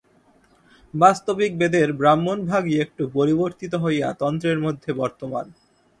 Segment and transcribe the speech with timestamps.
[0.93, 5.45] বাস্তবিক বেদের ব্রাহ্মণভাগই একটু পরিবর্তিত হইয়া তন্ত্রের মধ্যে বর্তমান।